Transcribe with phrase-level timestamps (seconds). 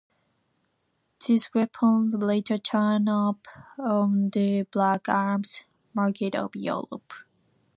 [1.23, 7.13] These weapons later turned up on the black arms market of Europe.